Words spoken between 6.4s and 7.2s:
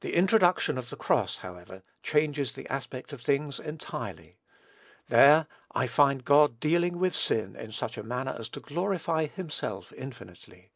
dealing with